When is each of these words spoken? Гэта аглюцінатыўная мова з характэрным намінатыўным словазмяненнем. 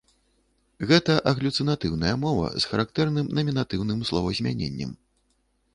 Гэта 0.91 1.17
аглюцінатыўная 1.31 2.15
мова 2.25 2.47
з 2.65 2.73
характэрным 2.73 3.31
намінатыўным 3.41 3.99
словазмяненнем. 4.11 4.91